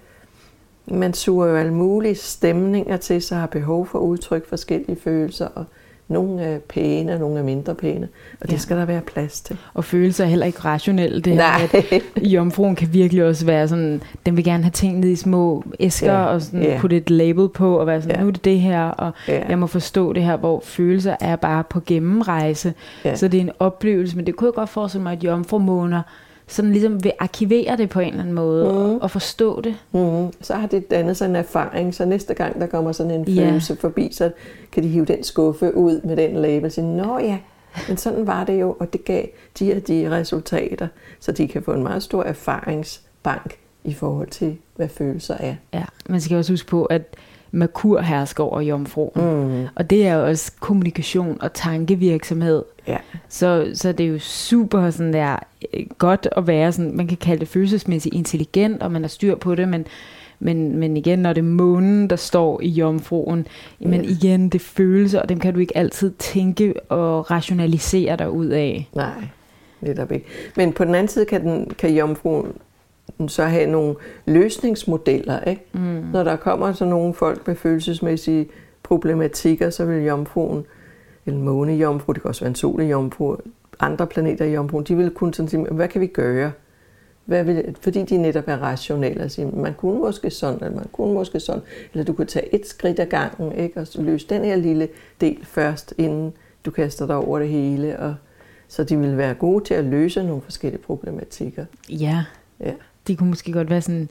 man 0.87 1.15
suger 1.15 1.47
jo 1.47 1.57
alle 1.57 1.75
mulige 1.75 2.15
stemninger 2.15 2.97
til 2.97 3.23
sig, 3.23 3.39
har 3.39 3.47
behov 3.47 3.87
for 3.87 3.99
at 3.99 4.03
udtrykke 4.03 4.49
forskellige 4.49 5.01
følelser, 5.01 5.47
og 5.47 5.65
nogle 6.09 6.43
er 6.43 6.59
pæne, 6.59 7.13
og 7.13 7.21
nogle 7.21 7.39
er 7.39 7.43
mindre 7.43 7.75
pæne, 7.75 8.09
og 8.41 8.47
det 8.47 8.53
ja. 8.53 8.59
skal 8.59 8.77
der 8.77 8.85
være 8.85 9.01
plads 9.01 9.41
til. 9.41 9.57
Og 9.75 9.85
følelser 9.85 10.25
er 10.25 10.29
heller 10.29 10.47
ikke 10.47 10.59
rationelle. 10.59 11.21
Det 11.21 11.37
Nej. 11.37 11.69
At 11.73 12.23
jomfruen 12.23 12.77
kan 12.77 12.93
virkelig 12.93 13.25
også 13.25 13.47
være 13.47 13.69
sådan, 13.69 14.03
den 14.27 14.37
vil 14.37 14.45
gerne 14.45 14.63
have 14.63 14.71
ting 14.71 14.99
ned 14.99 15.09
i 15.09 15.17
små 15.17 15.65
æsker, 15.81 16.13
ja. 16.13 16.25
og 16.25 16.43
sådan 16.43 16.63
ja. 16.63 16.79
putte 16.81 16.97
et 16.97 17.11
label 17.11 17.49
på, 17.49 17.79
og 17.79 17.87
være 17.87 18.03
sådan, 18.03 18.17
ja. 18.17 18.23
nu 18.23 18.29
er 18.29 18.33
det 18.33 18.45
det 18.45 18.61
her, 18.61 18.85
og 18.85 19.13
ja. 19.29 19.49
jeg 19.49 19.59
må 19.59 19.67
forstå 19.67 20.13
det 20.13 20.23
her, 20.23 20.37
hvor 20.37 20.61
følelser 20.65 21.17
er 21.21 21.37
bare 21.37 21.65
på 21.71 21.81
gennemrejse. 21.87 22.75
Ja. 23.05 23.17
Så 23.17 23.29
det 23.29 23.39
er 23.39 23.43
en 23.43 23.53
oplevelse, 23.59 24.17
men 24.17 24.27
det 24.27 24.37
kunne 24.37 24.47
jeg 24.47 24.55
godt 24.55 24.69
forestille 24.69 25.03
mig, 25.03 25.13
at 25.13 25.25
jomfrumåner 25.25 26.03
sådan 26.49 26.73
ligesom 26.73 27.05
vil 27.05 27.13
arkivere 27.19 27.77
det 27.77 27.91
på 27.91 28.01
en 28.01 28.09
eller 28.09 28.21
anden 28.21 28.35
måde 28.35 28.65
mm. 28.65 28.97
og 28.97 29.11
forstå 29.11 29.61
det. 29.61 29.77
Mm. 29.93 30.33
Så 30.41 30.55
har 30.55 30.67
det 30.67 30.91
dannet 30.91 31.17
sig 31.17 31.27
en 31.27 31.37
erfaring, 31.37 31.95
så 31.95 32.05
næste 32.05 32.35
gang 32.35 32.61
der 32.61 32.67
kommer 32.67 32.93
sådan 32.93 33.13
en 33.13 33.37
følelse 33.37 33.77
forbi, 33.77 34.09
så 34.13 34.31
kan 34.73 34.83
de 34.83 34.89
hive 34.89 35.05
den 35.05 35.25
skuffe 35.25 35.77
ud 35.77 36.01
med 36.05 36.17
den 36.17 36.37
label 36.37 36.65
og 36.65 36.73
sige, 36.73 36.97
nå 36.97 37.19
ja, 37.19 37.39
men 37.89 37.97
sådan 37.97 38.27
var 38.27 38.45
det 38.45 38.61
jo, 38.61 38.77
og 38.81 38.93
det 38.93 39.05
gav 39.05 39.27
de 39.59 39.65
her 39.65 39.81
de 39.81 40.11
resultater, 40.11 40.89
så 41.21 41.33
de 41.33 41.49
kan 41.49 41.63
få 41.63 41.73
en 41.73 41.83
meget 41.83 42.03
stor 42.03 42.23
erfaringsbank 42.23 43.59
i 43.85 43.95
forhold 43.95 44.29
til, 44.29 44.59
hvad 44.77 44.89
følelser 44.89 45.35
er. 45.35 45.55
Ja, 45.75 45.85
man 46.09 46.21
skal 46.21 46.37
også 46.37 46.53
huske 46.53 46.69
på, 46.69 46.85
at 46.85 47.03
Merkur 47.51 48.01
hersker 48.01 48.45
over 48.45 48.61
jomfruen. 48.61 49.13
Mm. 49.15 49.67
Og 49.75 49.91
det 49.91 50.07
er 50.07 50.15
jo 50.15 50.27
også 50.27 50.53
kommunikation 50.61 51.39
og 51.41 51.53
tankevirksomhed. 51.53 52.63
Ja. 52.87 52.97
Så, 53.29 53.71
så 53.75 53.93
det 53.93 54.07
er 54.07 54.11
jo 54.11 54.19
super 54.19 54.91
sådan 54.91 55.13
der, 55.13 55.37
øh, 55.75 55.87
godt 55.99 56.29
at 56.37 56.47
være 56.47 56.73
sådan, 56.73 56.97
man 56.97 57.07
kan 57.07 57.17
kalde 57.17 57.41
det 57.41 57.49
følelsesmæssigt 57.49 58.15
intelligent, 58.15 58.83
og 58.83 58.93
man 58.93 59.03
har 59.03 59.09
styr 59.09 59.35
på 59.35 59.55
det, 59.55 59.69
men, 59.69 59.87
men, 60.39 60.77
men 60.77 60.97
igen, 60.97 61.19
når 61.19 61.33
det 61.33 61.41
er 61.41 61.47
månen, 61.47 62.11
der 62.11 62.17
står 62.17 62.61
i 62.61 62.69
jomfruen, 62.69 63.47
men 63.79 64.05
ja. 64.05 64.11
igen, 64.11 64.49
det 64.49 64.61
følelser, 64.61 65.21
og 65.21 65.29
dem 65.29 65.41
kan 65.41 65.55
du 65.55 65.61
ikke 65.61 65.77
altid 65.77 66.13
tænke 66.19 66.75
og 66.89 67.31
rationalisere 67.31 68.17
dig 68.17 68.31
ud 68.31 68.47
af. 68.47 68.89
Nej, 68.95 69.25
netop 69.81 70.13
ikke. 70.13 70.27
Men 70.57 70.73
på 70.73 70.85
den 70.85 70.95
anden 70.95 71.09
side 71.09 71.25
kan, 71.25 71.43
den, 71.43 71.71
kan 71.79 71.95
jomfruen 71.95 72.53
så 73.27 73.45
have 73.45 73.71
nogle 73.71 73.95
løsningsmodeller. 74.27 75.41
Ikke? 75.41 75.65
Mm. 75.73 75.81
Når 76.13 76.25
der 76.25 76.37
kommer 76.37 76.73
så 76.73 76.85
nogle 76.85 77.15
folk 77.15 77.47
med 77.47 77.57
følelsesmæssige 77.57 78.49
problematikker, 78.83 79.71
så 79.71 79.85
vil 79.85 80.05
jomfruen, 80.05 80.65
eller 81.27 81.41
månejomfru, 81.41 82.13
det 82.13 82.23
kan 82.23 82.29
også 82.29 82.41
være 82.41 82.49
en 82.49 82.55
solejomfru, 82.55 83.37
andre 83.81 84.07
planeter 84.07 84.45
i 84.45 84.53
jomfruen, 84.53 84.85
de 84.85 84.97
vil 84.97 85.11
kunne 85.11 85.35
sådan 85.35 85.49
sige, 85.49 85.65
hvad 85.65 85.89
kan 85.89 86.01
vi 86.01 86.07
gøre? 86.07 86.53
Hvad 87.25 87.45
vil, 87.45 87.77
fordi 87.81 88.03
de 88.03 88.17
netop 88.17 88.49
er 88.49 88.57
rationelle 88.57 89.25
og 89.25 89.31
siger, 89.31 89.51
man 89.51 89.75
kunne 89.75 90.01
måske 90.01 90.31
sådan, 90.31 90.65
eller 90.65 90.77
man 90.77 90.87
kunne 90.93 91.15
måske 91.15 91.41
sådan, 91.41 91.63
eller 91.93 92.05
du 92.05 92.13
kunne 92.13 92.27
tage 92.27 92.55
et 92.55 92.67
skridt 92.67 93.01
ad 93.01 93.07
gangen, 93.07 93.53
ikke? 93.53 93.81
og 93.81 93.87
løse 93.95 94.27
den 94.29 94.45
her 94.45 94.57
lille 94.57 94.89
del 95.21 95.45
først, 95.45 95.95
inden 95.99 96.33
du 96.65 96.71
kaster 96.71 97.07
dig 97.07 97.17
over 97.17 97.39
det 97.39 97.49
hele. 97.49 97.99
Og, 97.99 98.15
så 98.69 98.85
de 98.85 98.99
vil 98.99 99.17
være 99.17 99.35
gode 99.35 99.65
til 99.65 99.75
at 99.75 99.85
løse 99.85 100.23
nogle 100.23 100.43
forskellige 100.43 100.83
problematikker. 100.83 101.65
Ja. 101.89 102.25
ja 102.61 102.73
de 103.09 103.17
kunne 103.17 103.29
måske 103.29 103.53
godt 103.53 103.71
være 103.71 103.83
sådan 103.83 104.09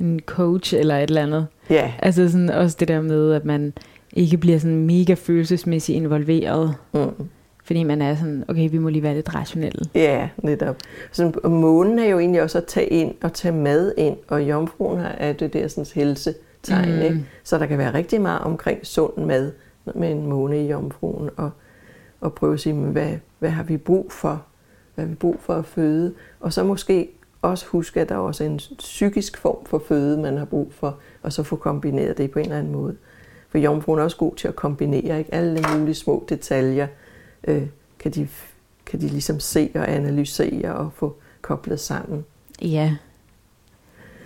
en 0.00 0.20
coach 0.26 0.74
eller 0.74 0.96
et 0.96 1.08
eller 1.08 1.22
andet. 1.22 1.46
Ja. 1.70 1.92
Altså 1.98 2.28
sådan 2.28 2.50
også 2.50 2.76
det 2.80 2.88
der 2.88 3.00
med, 3.00 3.32
at 3.32 3.44
man 3.44 3.72
ikke 4.12 4.36
bliver 4.36 4.58
sådan 4.58 4.86
mega 4.86 5.14
følelsesmæssigt 5.14 5.96
involveret. 5.96 6.74
Mm. 6.94 7.28
Fordi 7.64 7.82
man 7.82 8.02
er 8.02 8.14
sådan, 8.14 8.44
okay, 8.48 8.70
vi 8.70 8.78
må 8.78 8.88
lige 8.88 9.02
være 9.02 9.14
lidt 9.14 9.34
rationelle. 9.34 9.84
Ja, 9.94 10.28
netop. 10.38 10.76
Så 11.12 11.32
månen 11.44 11.98
er 11.98 12.04
jo 12.04 12.18
egentlig 12.18 12.42
også 12.42 12.58
at 12.58 12.64
tage 12.64 12.86
ind 12.86 13.14
og 13.22 13.32
tage 13.32 13.54
mad 13.54 13.92
ind, 13.96 14.16
og 14.28 14.48
jomfruen 14.48 15.00
er 15.00 15.32
det 15.32 15.52
der 15.52 15.68
sådan 15.68 15.86
helsetegn, 15.94 16.96
mm. 16.96 17.02
ikke? 17.02 17.24
Så 17.44 17.58
der 17.58 17.66
kan 17.66 17.78
være 17.78 17.94
rigtig 17.94 18.20
meget 18.20 18.40
omkring 18.40 18.86
sund 18.86 19.16
mad 19.16 19.52
med 19.94 20.10
en 20.10 20.26
måne 20.26 20.64
i 20.64 20.68
jomfruen, 20.70 21.30
og, 21.36 21.50
og 22.20 22.34
prøve 22.34 22.54
at 22.54 22.60
sige, 22.60 22.74
hvad, 22.74 23.12
hvad 23.38 23.50
har 23.50 23.62
vi 23.62 23.76
brug 23.76 24.12
for? 24.12 24.42
Hvad 24.94 25.04
har 25.04 25.08
vi 25.08 25.14
brug 25.14 25.36
for 25.40 25.54
at 25.54 25.64
føde? 25.64 26.14
Og 26.40 26.52
så 26.52 26.64
måske 26.64 27.08
også 27.42 27.66
huske, 27.66 28.00
at 28.00 28.08
der 28.08 28.16
også 28.16 28.44
er 28.44 28.48
en 28.48 28.60
psykisk 28.78 29.38
form 29.38 29.66
for 29.66 29.82
føde, 29.88 30.18
man 30.18 30.36
har 30.36 30.44
brug 30.44 30.72
for, 30.72 30.98
og 31.22 31.32
så 31.32 31.42
få 31.42 31.56
kombineret 31.56 32.18
det 32.18 32.30
på 32.30 32.38
en 32.38 32.44
eller 32.44 32.58
anden 32.58 32.72
måde. 32.72 32.96
For 33.48 33.58
jomfruen 33.58 34.00
er 34.00 34.04
også 34.04 34.16
god 34.16 34.36
til 34.36 34.48
at 34.48 34.56
kombinere, 34.56 35.18
ikke? 35.18 35.34
Alle 35.34 35.64
mulige 35.76 35.94
små 35.94 36.26
detaljer 36.28 36.86
øh, 37.44 37.66
kan, 37.98 38.12
de, 38.12 38.28
kan 38.86 39.00
de 39.00 39.08
ligesom 39.08 39.40
se 39.40 39.70
og 39.74 39.90
analysere 39.90 40.74
og 40.74 40.92
få 40.92 41.16
koblet 41.42 41.80
sammen. 41.80 42.24
Ja, 42.62 42.96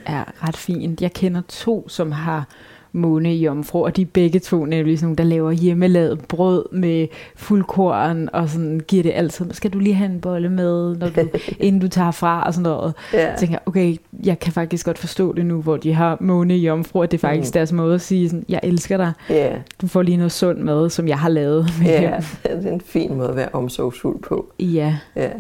er 0.07 0.49
ret 0.49 0.57
fint. 0.57 1.02
Jeg 1.02 1.12
kender 1.12 1.42
to, 1.49 1.88
som 1.88 2.12
har 2.12 2.49
måne 2.92 3.34
i 3.34 3.44
jomfru, 3.44 3.84
og 3.84 3.96
de 3.96 4.02
er 4.02 4.06
begge 4.06 4.38
to 4.38 4.64
nemlig 4.64 4.99
sådan 4.99 5.14
der 5.14 5.25
laver 5.25 5.50
hjemmelavet 5.50 6.25
brød 6.28 6.64
med 6.72 7.06
fuldkorn, 7.37 8.28
og 8.32 8.49
sådan 8.49 8.80
giver 8.88 9.02
det 9.02 9.12
altid, 9.14 9.52
skal 9.52 9.70
du 9.70 9.78
lige 9.78 9.94
have 9.94 10.11
en 10.11 10.20
bolle 10.20 10.49
med, 10.49 10.96
når 10.96 11.08
du, 11.08 11.28
inden 11.66 11.80
du 11.80 11.88
tager 11.88 12.11
fra, 12.11 12.46
og 12.46 12.54
sådan 12.54 12.62
noget. 12.62 12.94
Ja. 13.12 13.28
Jeg 13.28 13.38
tænker, 13.38 13.58
okay, 13.66 13.96
jeg 14.25 14.38
kan 14.38 14.52
faktisk 14.52 14.87
godt 14.87 14.99
forstå 14.99 15.32
det 15.32 15.46
nu, 15.46 15.62
hvor 15.62 15.76
de 15.76 15.94
har 15.94 16.16
måne 16.20 16.56
i 16.56 16.66
jomfru, 16.66 17.00
og 17.00 17.11
det 17.11 17.16
er 17.16 17.20
faktisk 17.20 17.50
mm. 17.50 17.52
deres 17.52 17.72
måde 17.72 17.94
at 17.94 18.00
sige, 18.00 18.28
sådan, 18.28 18.44
jeg 18.49 18.61
elsker 18.62 18.96
dig. 18.96 19.12
Ja. 19.30 19.52
Du 19.80 19.87
får 19.87 20.02
lige 20.02 20.16
noget 20.16 20.32
sund 20.32 20.58
mad, 20.58 20.90
som 20.90 21.08
jeg 21.08 21.18
har 21.18 21.28
lavet. 21.28 21.66
Med 21.80 21.88
ja, 21.88 22.20
det 22.42 22.66
er 22.66 22.72
en 22.72 22.80
fin 22.80 23.14
måde 23.14 23.28
at 23.28 23.37
være 23.37 23.49
omsorgsfuld 23.52 24.22
på. 24.22 24.52
Ja. 24.61 24.96
Ja. 25.16 25.30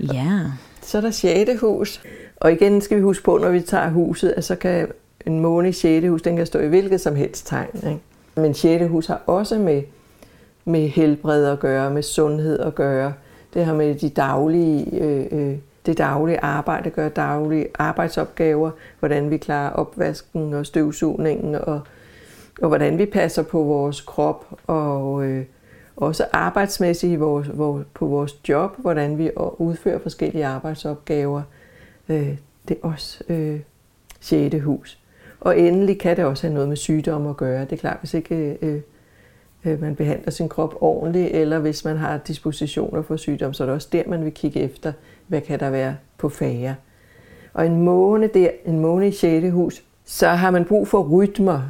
Ja. 0.00 0.40
Så 0.82 0.98
er 0.98 1.02
der 1.02 1.10
6. 1.10 1.60
hus. 1.60 2.02
Og 2.36 2.52
igen 2.52 2.80
skal 2.80 2.96
vi 2.96 3.02
huske 3.02 3.24
på, 3.24 3.38
når 3.38 3.50
vi 3.50 3.60
tager 3.60 3.90
huset, 3.90 4.34
at 4.36 4.44
så 4.44 4.56
kan 4.56 4.88
en 5.26 5.40
måne 5.40 5.68
i 5.68 5.72
6. 5.72 6.06
hus, 6.08 6.22
den 6.22 6.36
kan 6.36 6.46
stå 6.46 6.58
i 6.58 6.66
hvilket 6.66 7.00
som 7.00 7.16
helst 7.16 7.46
tegn. 7.46 7.76
Ikke? 7.76 8.00
Men 8.36 8.54
6. 8.54 8.88
hus 8.88 9.06
har 9.06 9.22
også 9.26 9.58
med, 9.58 9.82
med 10.64 10.88
helbred 10.88 11.46
at 11.46 11.60
gøre, 11.60 11.90
med 11.90 12.02
sundhed 12.02 12.58
at 12.58 12.74
gøre. 12.74 13.12
Det 13.54 13.64
har 13.64 13.74
med 13.74 13.94
de 13.94 14.08
daglige, 14.08 15.00
øh, 15.00 15.26
øh, 15.30 15.56
det 15.86 15.98
daglige 15.98 16.40
arbejde 16.40 16.86
at 16.86 16.92
gøre, 16.92 17.08
daglige 17.08 17.66
arbejdsopgaver, 17.78 18.70
hvordan 18.98 19.30
vi 19.30 19.36
klarer 19.36 19.70
opvasken 19.70 20.54
og 20.54 20.66
støvsugningen, 20.66 21.54
og, 21.54 21.80
og 22.62 22.68
hvordan 22.68 22.98
vi 22.98 23.06
passer 23.06 23.42
på 23.42 23.62
vores 23.62 24.00
krop, 24.00 24.46
og 24.66 25.24
øh, 25.24 25.44
også 25.96 26.26
arbejdsmæssigt 26.32 27.12
i 27.12 27.16
vores, 27.16 27.58
vores, 27.58 27.86
på 27.94 28.06
vores 28.06 28.48
job, 28.48 28.72
hvordan 28.78 29.18
vi 29.18 29.30
udfører 29.58 29.98
forskellige 29.98 30.46
arbejdsopgaver. 30.46 31.42
Øh, 32.08 32.36
det 32.68 32.78
er 32.82 32.88
også 32.88 33.24
øh, 33.28 33.60
6. 34.20 34.54
hus. 34.62 34.98
Og 35.44 35.58
endelig 35.58 35.98
kan 35.98 36.16
det 36.16 36.24
også 36.24 36.46
have 36.46 36.54
noget 36.54 36.68
med 36.68 36.76
sygdom 36.76 37.26
at 37.26 37.36
gøre. 37.36 37.60
Det 37.60 37.72
er 37.72 37.76
klart, 37.76 37.96
hvis 38.00 38.14
ikke 38.14 38.58
øh, 38.62 38.80
øh, 39.64 39.80
man 39.80 39.96
behandler 39.96 40.30
sin 40.30 40.48
krop 40.48 40.74
ordentligt, 40.80 41.30
eller 41.34 41.58
hvis 41.58 41.84
man 41.84 41.96
har 41.96 42.18
dispositioner 42.18 43.02
for 43.02 43.16
sygdom, 43.16 43.52
så 43.52 43.64
er 43.64 43.66
det 43.66 43.74
også 43.74 43.88
der, 43.92 44.02
man 44.06 44.24
vil 44.24 44.32
kigge 44.32 44.60
efter, 44.60 44.92
hvad 45.26 45.40
kan 45.40 45.60
der 45.60 45.70
være 45.70 45.96
på 46.18 46.28
færre. 46.28 46.74
Og 47.52 47.66
en 47.66 47.82
måne, 47.82 48.26
der, 48.26 48.50
en 48.64 48.80
måne 48.80 49.08
i 49.08 49.12
6. 49.12 49.52
hus, 49.52 49.82
så 50.04 50.28
har 50.28 50.50
man 50.50 50.64
brug 50.64 50.88
for 50.88 51.02
rytmer. 51.02 51.60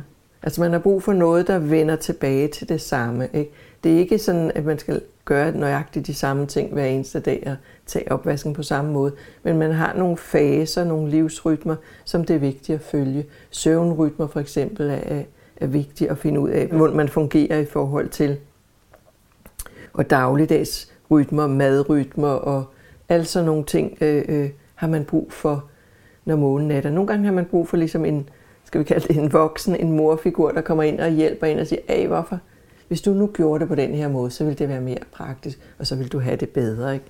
Altså 0.44 0.60
man 0.60 0.72
har 0.72 0.78
brug 0.78 1.02
for 1.02 1.12
noget, 1.12 1.46
der 1.46 1.58
vender 1.58 1.96
tilbage 1.96 2.48
til 2.48 2.68
det 2.68 2.80
samme. 2.80 3.28
Ikke? 3.32 3.50
Det 3.84 3.94
er 3.94 3.98
ikke 3.98 4.18
sådan, 4.18 4.52
at 4.54 4.64
man 4.64 4.78
skal 4.78 5.00
gøre 5.24 5.52
nøjagtigt 5.52 6.06
de 6.06 6.14
samme 6.14 6.46
ting 6.46 6.72
hver 6.72 6.84
eneste 6.84 7.20
dag 7.20 7.42
og 7.46 7.56
tage 7.86 8.12
opvasken 8.12 8.54
på 8.54 8.62
samme 8.62 8.92
måde. 8.92 9.12
Men 9.42 9.58
man 9.58 9.72
har 9.72 9.94
nogle 9.96 10.16
faser, 10.16 10.84
nogle 10.84 11.10
livsrytmer, 11.10 11.76
som 12.04 12.24
det 12.24 12.36
er 12.36 12.40
vigtigt 12.40 12.76
at 12.76 12.84
følge. 12.84 13.26
Søvnrytmer 13.50 14.26
for 14.26 14.40
eksempel 14.40 14.90
er, 14.90 15.22
er 15.56 15.66
vigtigt 15.66 16.10
at 16.10 16.18
finde 16.18 16.40
ud 16.40 16.50
af, 16.50 16.66
hvordan 16.66 16.96
man 16.96 17.08
fungerer 17.08 17.58
i 17.58 17.64
forhold 17.64 18.08
til. 18.08 18.36
Og 19.92 20.10
dagligdags 20.10 20.92
rytmer, 21.10 21.46
madrytmer 21.46 22.28
og 22.28 22.64
alle 23.08 23.24
sådan 23.24 23.46
nogle 23.46 23.64
ting 23.64 23.98
øh, 24.00 24.24
øh, 24.28 24.50
har 24.74 24.88
man 24.88 25.04
brug 25.04 25.32
for, 25.32 25.64
når 26.24 26.36
månen 26.36 26.70
er 26.70 26.80
der. 26.80 26.90
Nogle 26.90 27.06
gange 27.06 27.24
har 27.24 27.32
man 27.32 27.44
brug 27.44 27.68
for 27.68 27.76
ligesom 27.76 28.04
en, 28.04 28.28
skal 28.74 28.78
vi 28.80 28.84
kalde 28.84 29.08
det 29.08 29.16
en 29.16 29.32
voksen, 29.32 29.76
en 29.76 29.92
morfigur, 29.92 30.50
der 30.50 30.60
kommer 30.60 30.82
ind 30.82 31.00
og 31.00 31.10
hjælper 31.10 31.46
en 31.46 31.58
og 31.58 31.66
siger, 31.66 31.80
af 31.88 32.06
hvorfor? 32.06 32.38
Hvis 32.88 33.00
du 33.00 33.10
nu 33.10 33.26
gjorde 33.26 33.60
det 33.60 33.68
på 33.68 33.74
den 33.74 33.94
her 33.94 34.08
måde, 34.08 34.30
så 34.30 34.44
ville 34.44 34.58
det 34.58 34.68
være 34.68 34.80
mere 34.80 34.98
praktisk, 35.12 35.58
og 35.78 35.86
så 35.86 35.96
ville 35.96 36.08
du 36.08 36.18
have 36.18 36.36
det 36.36 36.48
bedre. 36.48 36.94
Ikke? 36.94 37.06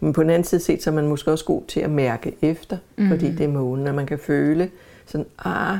Men 0.00 0.12
på 0.12 0.22
den 0.22 0.30
anden 0.30 0.44
side 0.44 0.60
set, 0.60 0.82
så 0.82 0.90
er 0.90 0.94
man 0.94 1.08
måske 1.08 1.30
også 1.30 1.44
god 1.44 1.62
til 1.68 1.80
at 1.80 1.90
mærke 1.90 2.36
efter, 2.42 2.76
mm. 2.96 3.08
fordi 3.08 3.30
det 3.30 3.40
er 3.40 3.48
månen, 3.48 3.86
og 3.86 3.94
man 3.94 4.06
kan 4.06 4.18
føle 4.18 4.70
sådan, 5.06 5.26
ah, 5.38 5.78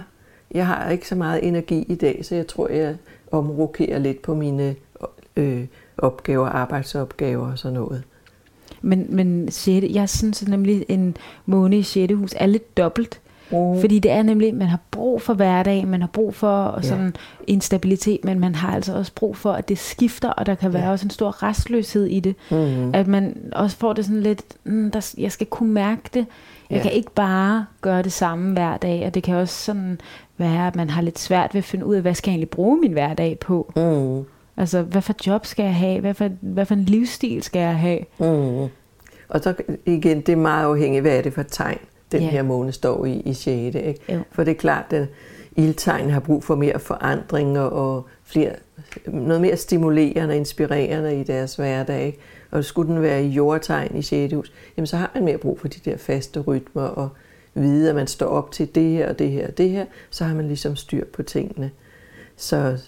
jeg 0.50 0.66
har 0.66 0.90
ikke 0.90 1.09
så 1.09 1.14
meget 1.14 1.49
energi 1.49 1.85
i 1.88 1.95
dag, 1.95 2.25
så 2.25 2.35
jeg 2.35 2.47
tror, 2.47 2.69
jeg 2.69 2.97
omrokerer 3.31 3.99
lidt 3.99 4.23
på 4.23 4.35
mine 4.35 4.76
øh, 5.37 5.64
opgaver, 5.99 6.47
arbejdsopgaver 6.47 7.50
og 7.50 7.59
sådan 7.59 7.75
noget. 7.75 8.02
Men, 8.83 9.07
men 9.09 9.50
6. 9.50 9.87
jeg 9.95 10.09
synes 10.09 10.49
nemlig, 10.49 10.85
en 10.88 11.16
måne 11.47 11.78
i 11.78 11.83
6. 11.83 12.12
hus 12.14 12.35
er 12.37 12.47
lidt 12.47 12.76
dobbelt. 12.76 13.21
Mm. 13.51 13.81
Fordi 13.81 13.99
det 13.99 14.11
er 14.11 14.23
nemlig, 14.23 14.55
man 14.55 14.69
har 14.69 14.79
brug 14.91 15.23
for 15.23 15.35
hverdag, 15.35 15.89
man 15.89 16.01
har 16.01 16.09
brug 16.09 16.35
for 16.35 16.79
sådan 16.83 17.05
ja. 17.05 17.53
en 17.53 17.61
stabilitet, 17.61 18.25
men 18.25 18.41
man 18.41 18.55
har 18.55 18.75
altså 18.75 18.97
også 18.97 19.13
brug 19.15 19.37
for, 19.37 19.53
at 19.53 19.69
det 19.69 19.79
skifter, 19.79 20.31
og 20.31 20.47
der 20.47 20.55
kan 20.55 20.73
være 20.73 20.85
ja. 20.85 20.91
også 20.91 21.07
en 21.07 21.11
stor 21.11 21.43
restløshed 21.43 22.07
i 22.07 22.21
det. 22.21 22.37
Mm. 22.51 22.95
At 22.95 23.07
man 23.07 23.37
også 23.53 23.77
får 23.77 23.93
det 23.93 24.05
sådan 24.05 24.21
lidt, 24.23 24.43
mm, 24.65 24.91
der, 24.91 25.15
jeg 25.19 25.33
skal 25.33 25.47
kunne 25.47 25.73
mærke 25.73 26.03
det. 26.15 26.27
Jeg 26.71 26.77
ja. 26.77 26.83
kan 26.83 26.93
ikke 26.93 27.11
bare 27.11 27.67
gøre 27.81 28.03
det 28.03 28.13
samme 28.13 28.53
hver 28.53 28.77
dag, 28.77 29.07
og 29.07 29.15
det 29.15 29.23
kan 29.23 29.37
også 29.37 29.65
sådan 29.65 30.01
være, 30.37 30.67
at 30.67 30.77
man 30.77 30.91
har 30.91 31.03
lidt 31.03 31.19
svært 31.19 31.55
ved 31.55 31.59
at 31.59 31.65
finde 31.65 31.87
ud 31.87 31.95
af, 31.95 32.03
hvad 32.03 32.15
skal 32.15 32.31
jeg 32.31 32.35
egentlig 32.35 32.51
bruge 32.51 32.81
min 32.81 32.93
hverdag 32.93 33.39
på? 33.39 33.73
Mm. 33.77 34.25
Altså, 34.57 34.83
hvad 34.83 35.03
for 35.03 35.15
job 35.27 35.47
skal 35.47 35.63
jeg 35.63 35.75
have? 35.75 36.01
Hvad 36.01 36.15
for, 36.15 36.29
hvad 36.41 36.67
for 36.67 36.75
en 36.75 36.85
livsstil 36.85 37.43
skal 37.43 37.61
jeg 37.61 37.79
have? 37.79 37.99
Mm. 38.19 38.69
Og 39.29 39.41
så 39.41 39.55
igen, 39.87 40.21
det 40.21 40.29
er 40.29 40.37
meget 40.37 40.65
afhængigt, 40.65 41.03
hvad 41.03 41.19
er 41.19 41.23
det 41.23 41.33
for 41.33 41.43
tegn? 41.43 41.79
Den 42.14 42.23
yeah. 42.23 42.33
her 42.33 42.42
måne 42.42 42.73
står 42.73 43.04
i, 43.04 43.12
i 43.12 43.35
6. 43.35 43.76
Ikke? 43.76 44.00
Jo. 44.12 44.21
For 44.33 44.44
det 44.44 44.50
er 44.50 44.59
klart, 44.59 44.92
at 44.92 45.06
ildtegn 45.56 46.11
har 46.11 46.21
brug 46.21 46.44
for 46.44 46.54
mere 46.54 46.78
forandring 46.78 47.59
og 47.59 48.06
flere, 48.25 48.52
noget 49.06 49.40
mere 49.40 49.56
stimulerende 49.56 50.33
og 50.33 50.37
inspirerende 50.37 51.21
i 51.21 51.23
deres 51.23 51.56
hverdag. 51.56 52.06
Ikke? 52.06 52.18
Og 52.50 52.64
skulle 52.64 52.92
den 52.92 53.02
være 53.02 53.25
i 53.25 53.28
jordtegn 53.28 53.97
i 53.97 54.02
6. 54.02 54.35
hus, 54.35 54.52
jamen 54.76 54.87
så 54.87 54.97
har 54.97 55.11
man 55.14 55.25
mere 55.25 55.38
brug 55.38 55.61
for 55.61 55.68
de 55.68 55.90
der 55.90 55.97
faste 55.97 56.40
rytmer 56.40 56.83
og 56.83 57.09
vide, 57.54 57.88
at 57.88 57.94
man 57.94 58.06
står 58.06 58.26
op 58.26 58.52
til 58.52 58.75
det 58.75 58.90
her 58.90 59.09
og 59.09 59.18
det 59.18 59.30
her 59.30 59.47
og 59.47 59.59
det 59.59 59.71
her, 59.71 59.87
så 60.11 60.25
har 60.25 60.35
man 60.35 60.47
ligesom 60.47 60.76
styr 60.76 61.04
på 61.12 61.23
tingene. 61.23 61.71
Så 62.37 62.78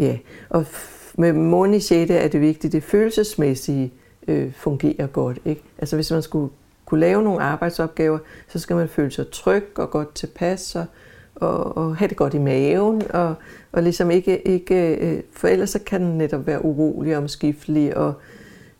ja, 0.00 0.18
og 0.48 0.66
med 1.14 1.32
månen 1.32 1.74
i 1.74 1.80
6. 1.80 2.10
er 2.10 2.28
det 2.28 2.40
vigtigt, 2.40 2.72
det 2.72 2.82
følelsesmæssige 2.82 3.92
øh, 4.28 4.52
fungerer 4.52 5.06
godt. 5.06 5.38
Ikke? 5.44 5.62
Altså 5.78 5.96
hvis 5.96 6.10
man 6.10 6.22
skulle 6.22 6.52
kunne 6.92 7.00
lave 7.00 7.22
nogle 7.22 7.42
arbejdsopgaver, 7.42 8.18
så 8.48 8.58
skal 8.58 8.76
man 8.76 8.88
føle 8.88 9.10
sig 9.10 9.30
tryg 9.30 9.78
og 9.78 9.90
godt 9.90 10.14
tilpas 10.14 10.76
og, 10.76 10.86
og, 11.34 11.76
og 11.76 11.96
have 11.96 12.08
det 12.08 12.16
godt 12.16 12.34
i 12.34 12.38
maven, 12.38 13.02
og, 13.10 13.34
og 13.72 13.82
ligesom 13.82 14.10
ikke, 14.10 14.48
ikke, 14.48 14.96
øh, 14.96 15.22
for 15.32 15.48
ellers 15.48 15.70
så 15.70 15.78
kan 15.78 16.02
den 16.02 16.18
netop 16.18 16.46
være 16.46 16.64
urolig 16.64 17.16
og 17.16 17.22
omskiftelig, 17.22 17.96
og 17.96 18.14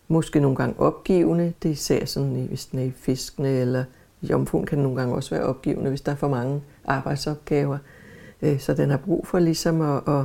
måske 0.08 0.40
nogle 0.40 0.56
gange 0.56 0.80
opgivende. 0.80 1.52
Det 1.62 1.68
er 1.68 1.72
især 1.72 2.04
sådan, 2.04 2.46
hvis 2.48 2.66
den 2.66 2.78
er 2.78 2.84
i 2.84 2.92
fiskene, 2.96 3.48
eller 3.48 3.84
jomfruen 4.22 4.66
kan 4.66 4.78
nogle 4.78 4.96
gange 4.98 5.14
også 5.14 5.34
være 5.34 5.44
opgivende, 5.44 5.88
hvis 5.88 6.00
der 6.00 6.12
er 6.12 6.16
for 6.16 6.28
mange 6.28 6.62
arbejdsopgaver. 6.84 7.78
Øh, 8.42 8.60
så 8.60 8.74
den 8.74 8.90
har 8.90 8.96
brug 8.96 9.26
for 9.26 9.38
ligesom 9.38 9.80
at, 9.80 10.02
at, 10.08 10.24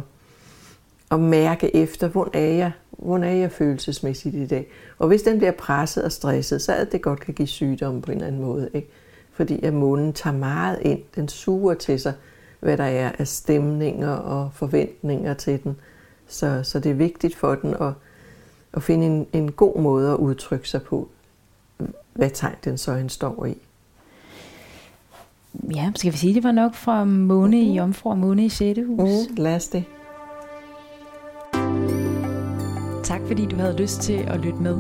at 1.12 1.20
mærke 1.20 1.76
efter, 1.76 2.08
hvor 2.08 2.30
er 2.34 2.54
jeg, 2.54 2.72
hvordan 2.98 3.24
er 3.24 3.36
jeg 3.36 3.52
følelsesmæssigt 3.52 4.36
i 4.36 4.48
dag? 4.48 4.68
Og 4.98 5.08
hvis 5.08 5.22
den 5.22 5.38
bliver 5.38 5.52
presset 5.52 6.04
og 6.04 6.12
stresset, 6.12 6.62
så 6.62 6.74
er 6.74 6.84
det 6.84 7.02
godt 7.02 7.20
kan 7.20 7.34
give 7.34 7.48
sygdom 7.48 8.02
på 8.02 8.12
en 8.12 8.18
eller 8.18 8.28
anden 8.28 8.42
måde. 8.42 8.70
Ikke? 8.74 8.88
Fordi 9.32 9.64
at 9.64 9.74
månen 9.74 10.14
tager 10.14 10.38
meget 10.38 10.80
ind, 10.82 11.00
den 11.16 11.28
suger 11.28 11.74
til 11.74 12.00
sig, 12.00 12.14
hvad 12.60 12.78
der 12.78 12.84
er 12.84 13.12
af 13.20 13.28
stemninger 13.28 14.10
og 14.10 14.50
forventninger 14.54 15.34
til 15.34 15.64
den. 15.64 15.76
Så, 16.28 16.64
så 16.64 16.80
det 16.80 16.90
er 16.90 16.96
vigtigt 16.96 17.36
for 17.36 17.56
den 17.56 17.74
at, 17.74 17.94
at 18.74 18.84
finde 18.84 19.06
en, 19.06 19.28
en 19.34 19.52
god 19.52 19.80
måde 19.80 20.12
at 20.12 20.18
udtrykke 20.18 20.70
sig 20.70 20.82
på, 20.82 21.10
hvad 22.14 22.30
tegn 22.34 22.56
den 22.64 22.78
så 22.78 22.92
en 22.92 23.10
står 23.10 23.46
i. 23.46 23.58
Ja, 25.76 25.92
skal 25.96 26.12
vi 26.12 26.18
sige, 26.18 26.34
det 26.34 26.44
var 26.44 26.52
nok 26.52 26.74
fra 26.74 27.04
måne 27.04 27.62
i 27.62 27.74
Jomfru 27.74 28.10
og 28.10 28.18
måne 28.18 28.46
i 28.46 28.50
6. 28.50 28.80
hus? 28.88 29.30
Mm, 29.30 29.36
lad 29.36 29.56
os 29.56 29.68
det. 29.68 29.84
Fordi 33.28 33.46
du 33.46 33.56
havde 33.56 33.78
lyst 33.78 34.02
til 34.02 34.14
at 34.28 34.40
lytte 34.40 34.62
med. 34.62 34.76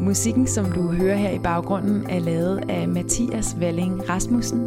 Musikken, 0.00 0.46
som 0.46 0.72
du 0.72 0.82
hører 0.92 1.16
her 1.16 1.30
i 1.30 1.38
baggrunden, 1.38 2.06
er 2.08 2.18
lavet 2.18 2.62
af 2.68 2.88
Mathias 2.88 3.56
Valling 3.60 4.08
Rasmussen. 4.08 4.66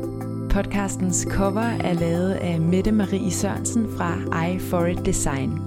Podcastens 0.50 1.28
cover 1.30 1.62
er 1.62 1.94
lavet 1.94 2.32
af 2.32 2.62
Mette 2.62 2.92
Marie 2.92 3.32
Sørensen 3.32 3.88
fra 3.98 4.46
I 4.48 4.60
For 4.60 4.86
It 4.86 5.06
Design. 5.06 5.60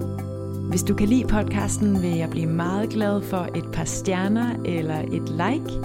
Hvis 0.70 0.82
du 0.82 0.94
kan 0.94 1.08
lide 1.08 1.24
podcasten, 1.24 2.02
vil 2.02 2.16
jeg 2.16 2.30
blive 2.30 2.46
meget 2.46 2.90
glad 2.90 3.22
for 3.22 3.48
et 3.54 3.64
par 3.72 3.84
stjerner 3.84 4.46
eller 4.64 4.98
et 4.98 5.28
like. 5.28 5.80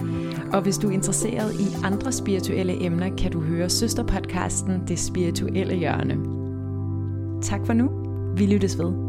Og 0.53 0.62
hvis 0.62 0.77
du 0.77 0.88
er 0.88 0.91
interesseret 0.91 1.53
i 1.53 1.67
andre 1.84 2.12
spirituelle 2.12 2.86
emner, 2.86 3.15
kan 3.17 3.32
du 3.32 3.41
høre 3.41 3.70
søsterpodcasten 3.70 4.82
Det 4.88 5.00
Spirituelle 5.00 5.75
Hjørne. 5.75 6.17
Tak 7.41 7.65
for 7.65 7.74
nu. 7.74 7.89
Vi 8.38 8.46
lyttes 8.46 8.79
ved. 8.79 9.04